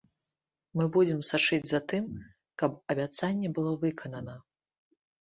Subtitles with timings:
[0.79, 2.03] Мы будзем сачыць за тым,
[2.65, 4.41] каб абяцанне было выканана.